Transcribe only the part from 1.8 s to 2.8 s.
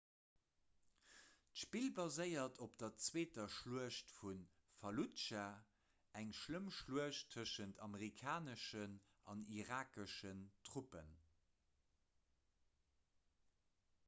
baséiert op